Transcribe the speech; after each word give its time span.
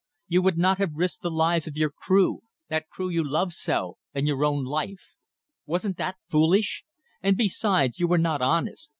You 0.27 0.41
would 0.41 0.57
not 0.57 0.79
have 0.79 0.95
risked 0.95 1.21
the 1.21 1.29
lives 1.29 1.67
of 1.67 1.75
your 1.77 1.91
crew 1.91 2.39
that 2.69 2.89
crew 2.89 3.07
you 3.09 3.23
loved 3.23 3.51
so 3.53 3.99
and 4.15 4.25
your 4.27 4.43
own 4.43 4.65
life. 4.65 5.11
Wasn't 5.67 5.97
that 5.97 6.15
foolish! 6.27 6.83
And, 7.21 7.37
besides, 7.37 7.99
you 7.99 8.07
were 8.07 8.17
not 8.17 8.41
honest. 8.41 8.89